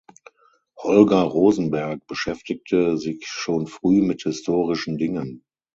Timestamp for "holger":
0.81-1.21